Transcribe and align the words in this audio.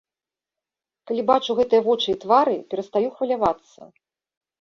Калі 1.09 1.21
бачу 1.31 1.55
гэтыя 1.59 1.81
вочы 1.87 2.07
і 2.13 2.15
твары, 2.23 2.55
перастаю 2.71 3.07
хвалявацца. 3.21 3.81